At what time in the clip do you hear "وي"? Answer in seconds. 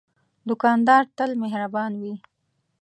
2.01-2.13